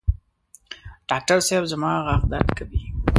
ډاکټر 1.09 1.39
صېب 1.47 1.63
زما 1.71 1.91
غاښ 2.05 2.21
درد 2.31 2.49
کوي 2.57 2.81